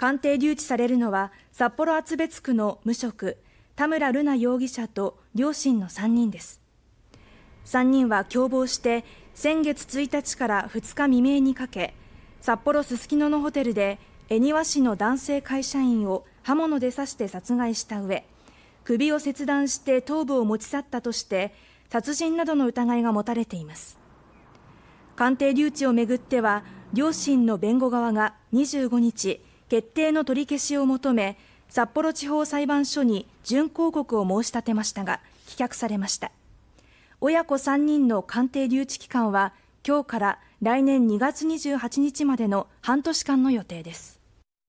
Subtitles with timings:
[0.00, 3.36] 鑑定留置されるのは札幌厚別区の無職
[3.76, 6.62] 田村瑠奈容疑者と両親の3人です。
[7.66, 11.92] 3人は共謀して先月1日から2日未明にかけ
[12.40, 13.98] 札幌すすきののホテルで
[14.30, 18.24] 恵庭市の男性会社員を刃物で刺して殺害した上
[18.84, 21.52] 首を切断して頭部を持ち去ったとして
[21.90, 23.98] 殺人などの疑いが持たれています。
[25.14, 26.64] 鑑定留置をめぐっては
[26.94, 31.38] 両親の弁護側が25日決定の取り消しを求め
[31.68, 36.32] 札幌地方裁判所に準抗告を申し立てましたが棄却されました。
[37.20, 39.52] 親子3人の鑑定留置期間は
[39.86, 44.19] 今日から来年2月28日までの半年間の予定です。